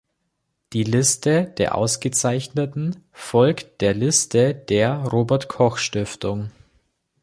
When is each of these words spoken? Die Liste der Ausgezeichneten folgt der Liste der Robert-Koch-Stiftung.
Die 0.73 0.81
Liste 0.83 1.53
der 1.59 1.75
Ausgezeichneten 1.75 3.03
folgt 3.11 3.81
der 3.81 3.93
Liste 3.93 4.55
der 4.55 4.95
Robert-Koch-Stiftung. 5.03 6.49